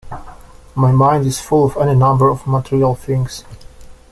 My 0.73 0.91
mind 0.91 1.27
is 1.27 1.39
full 1.39 1.63
of 1.65 1.77
any 1.77 1.93
number 1.93 2.27
of 2.31 2.47
material 2.47 2.95
things. 2.95 3.43